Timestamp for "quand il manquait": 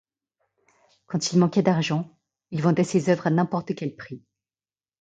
1.05-1.61